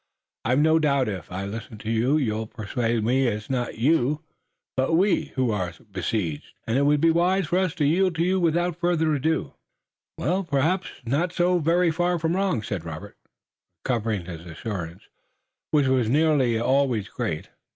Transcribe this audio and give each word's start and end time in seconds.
I've 0.43 0.57
no 0.57 0.79
doubt 0.79 1.07
if 1.07 1.31
I 1.31 1.45
listen 1.45 1.77
to 1.77 1.91
you 1.91 2.17
you'll 2.17 2.47
persuade 2.47 3.03
me 3.03 3.27
it's 3.27 3.51
not 3.51 3.77
you 3.77 4.21
but 4.75 4.93
we 4.95 5.25
who 5.35 5.51
are 5.51 5.75
besieged, 5.91 6.55
and 6.65 6.75
it 6.75 6.85
would 6.87 6.99
be 6.99 7.11
wise 7.11 7.45
for 7.45 7.59
us 7.59 7.75
to 7.75 7.85
yield 7.85 8.15
to 8.15 8.23
you 8.23 8.39
without 8.39 8.75
further 8.75 9.13
ado." 9.13 9.53
"Perhaps 10.17 10.87
you're 11.05 11.15
not 11.19 11.33
so 11.33 11.59
very 11.59 11.91
far 11.91 12.17
wrong," 12.17 12.63
said 12.63 12.83
Robert, 12.83 13.15
recovering 13.85 14.25
his 14.25 14.43
assurance, 14.47 15.03
which 15.69 15.85
was 15.85 16.09
nearly 16.09 16.57
always 16.59 17.07
great. 17.07 17.49